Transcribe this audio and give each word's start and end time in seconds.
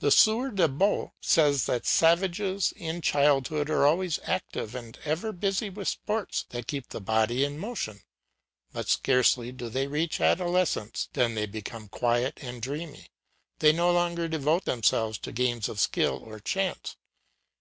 The 0.00 0.10
Sieur 0.10 0.50
de 0.50 0.66
Beau 0.66 1.12
says 1.20 1.66
that 1.66 1.86
savages 1.86 2.72
in 2.74 3.00
childhood 3.00 3.70
are 3.70 3.86
always 3.86 4.18
active, 4.24 4.74
and 4.74 4.98
ever 5.04 5.30
busy 5.30 5.70
with 5.70 5.86
sports 5.86 6.46
that 6.48 6.66
keep 6.66 6.88
the 6.88 7.00
body 7.00 7.44
in 7.44 7.60
motion; 7.60 8.02
but 8.72 8.88
scarcely 8.88 9.52
do 9.52 9.68
they 9.68 9.86
reach 9.86 10.20
adolescence 10.20 11.08
than 11.12 11.36
they 11.36 11.46
become 11.46 11.86
quiet 11.86 12.40
and 12.42 12.60
dreamy; 12.60 13.06
they 13.60 13.72
no 13.72 13.92
longer 13.92 14.26
devote 14.26 14.64
themselves 14.64 15.16
to 15.18 15.30
games 15.30 15.68
of 15.68 15.78
skill 15.78 16.20
or 16.26 16.40
chance. 16.40 16.96